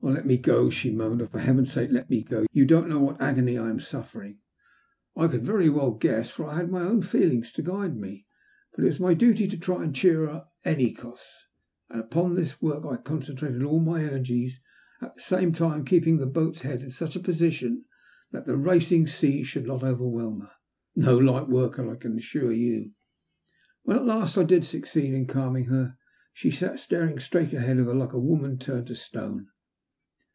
[0.03, 1.21] "Let me go," she moaned.
[1.21, 2.47] ''Oh, for Heaven*8 sake, let me go!
[2.51, 4.37] You don't know what agony I am suflfering."
[5.15, 8.25] I could very well guess, for I had my own feelings to guide me.
[8.73, 10.31] But it was my duty to try and cheer her
[10.65, 11.29] at any cost,
[11.87, 14.59] and upon this work I concentrated all my energies,
[15.01, 17.85] at the same time keeping the boat's head in such a position
[18.31, 20.51] that the racing seas should not overwhelm her—
[21.05, 22.91] no light work, I can assure you.
[23.83, 25.95] When at last I did succeed in calming her,
[26.33, 29.47] she sat sturing straight ahead of her like a woman turned to stone.